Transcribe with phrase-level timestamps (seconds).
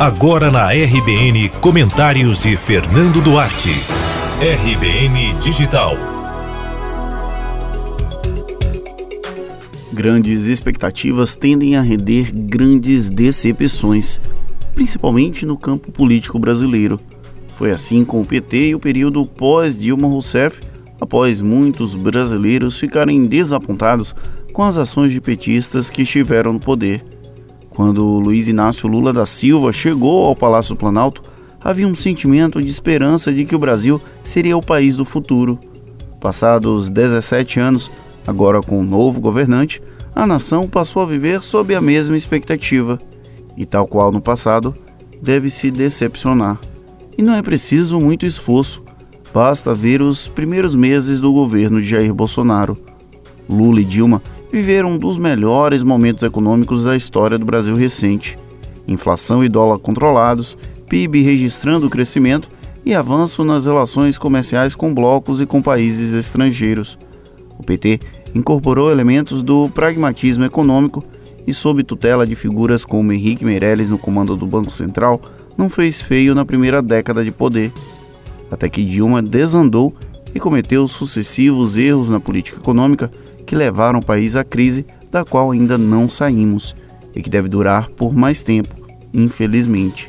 [0.00, 3.68] Agora na RBN, comentários de Fernando Duarte.
[4.40, 5.92] RBN Digital.
[9.92, 14.18] Grandes expectativas tendem a render grandes decepções,
[14.74, 16.98] principalmente no campo político brasileiro.
[17.58, 20.60] Foi assim com o PT e o período pós-Dilma Rousseff,
[20.98, 24.14] após muitos brasileiros ficarem desapontados
[24.50, 27.19] com as ações de petistas que estiveram no poder.
[27.80, 31.22] Quando Luiz Inácio Lula da Silva chegou ao Palácio Planalto,
[31.58, 35.58] havia um sentimento de esperança de que o Brasil seria o país do futuro.
[36.20, 37.90] Passados 17 anos,
[38.26, 39.80] agora com um novo governante,
[40.14, 43.00] a nação passou a viver sob a mesma expectativa.
[43.56, 44.74] E tal qual no passado,
[45.22, 46.60] deve se decepcionar.
[47.16, 48.84] E não é preciso muito esforço,
[49.32, 52.76] basta ver os primeiros meses do governo de Jair Bolsonaro.
[53.48, 54.20] Lula e Dilma
[54.52, 58.36] viveram um dos melhores momentos econômicos da história do Brasil recente.
[58.88, 60.56] Inflação e dólar controlados,
[60.88, 62.48] PIB registrando crescimento
[62.84, 66.98] e avanço nas relações comerciais com blocos e com países estrangeiros.
[67.58, 68.00] O PT
[68.34, 71.04] incorporou elementos do pragmatismo econômico
[71.46, 75.20] e, sob tutela de figuras como Henrique Meirelles no comando do Banco Central,
[75.56, 77.72] não fez feio na primeira década de poder.
[78.50, 79.94] Até que Dilma desandou
[80.34, 83.10] e cometeu sucessivos erros na política econômica
[83.50, 86.72] que levaram o país à crise da qual ainda não saímos
[87.12, 88.72] e que deve durar por mais tempo,
[89.12, 90.08] infelizmente.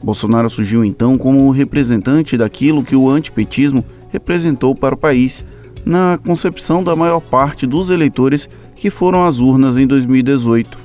[0.00, 5.44] Bolsonaro surgiu então como representante daquilo que o antipetismo representou para o país,
[5.84, 10.78] na concepção da maior parte dos eleitores que foram às urnas em 2018.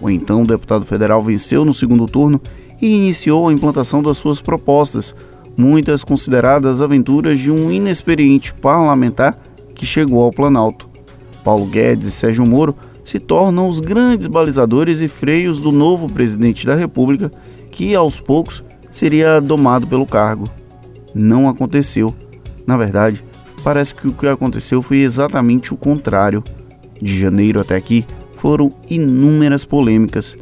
[0.00, 2.40] O então deputado federal venceu no segundo turno
[2.82, 5.14] e iniciou a implantação das suas propostas,
[5.56, 9.38] muitas consideradas aventuras de um inexperiente parlamentar
[9.76, 10.89] que chegou ao Planalto.
[11.42, 12.74] Paulo Guedes e Sérgio Moro
[13.04, 17.30] se tornam os grandes balizadores e freios do novo presidente da República,
[17.70, 20.44] que aos poucos seria domado pelo cargo.
[21.14, 22.14] Não aconteceu.
[22.66, 23.22] Na verdade,
[23.64, 26.42] parece que o que aconteceu foi exatamente o contrário.
[27.00, 28.04] De janeiro até aqui
[28.36, 30.36] foram inúmeras polêmicas.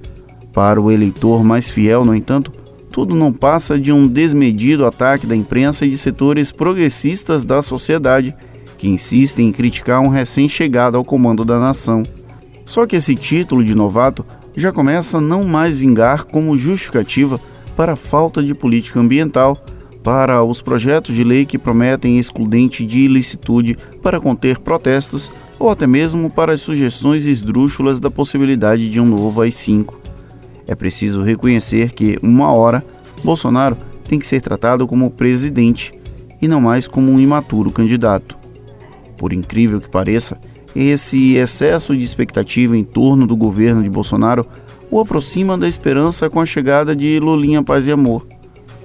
[0.53, 2.53] Para o eleitor mais fiel, no entanto,
[2.91, 8.35] tudo não passa de um desmedido ataque da imprensa e de setores progressistas da sociedade
[8.79, 12.03] que insistem em criticar um recém-chegado ao comando da nação.
[12.65, 14.25] Só que esse título de novato
[14.57, 17.41] já começa a não mais vingar como justificativa
[17.77, 19.57] para a falta de política ambiental,
[20.03, 25.87] para os projetos de lei que prometem excludente de ilicitude para conter protestos ou até
[25.87, 29.95] mesmo para as sugestões esdrúxulas da possibilidade de um novo AI-5.
[30.67, 32.85] É preciso reconhecer que, uma hora,
[33.25, 35.93] Bolsonaro tem que ser tratado como presidente
[36.41, 38.39] e não mais como um imaturo candidato.
[39.19, 40.39] Por incrível que pareça,
[40.75, 44.47] esse excesso de expectativa em torno do governo de Bolsonaro
[44.91, 48.27] o aproxima da esperança com a chegada de Lulinha Paz e Amor.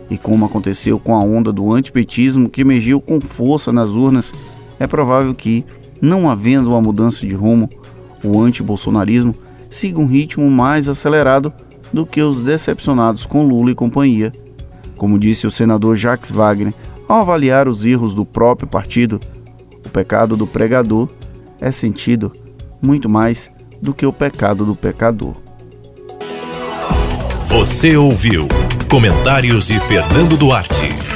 [0.10, 4.34] E como aconteceu com a onda do antipetismo que emergiu com força nas urnas,
[4.80, 5.64] é provável que,
[6.02, 7.70] não havendo uma mudança de rumo,
[8.24, 9.34] o antibolsonarismo
[9.70, 11.54] siga um ritmo mais acelerado
[11.92, 14.32] do que os decepcionados com Lula e companhia.
[14.98, 16.74] Como disse o senador Jacques Wagner
[17.08, 19.20] ao avaliar os erros do próprio partido,
[19.94, 21.08] pecado do pregador
[21.62, 22.34] é sentido
[22.82, 23.50] muito mais
[23.82, 25.36] do que o pecado do pecador.
[27.46, 28.48] Você ouviu
[28.90, 31.13] Comentários de Fernando Duarte.